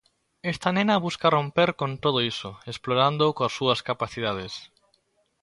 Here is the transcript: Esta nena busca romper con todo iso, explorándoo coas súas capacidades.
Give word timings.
Esta 0.41 0.71
nena 0.77 0.97
busca 1.05 1.29
romper 1.35 1.69
con 1.81 1.91
todo 2.03 2.19
iso, 2.33 2.49
explorándoo 2.71 3.35
coas 3.37 3.53
súas 3.57 3.79
capacidades. 3.89 4.53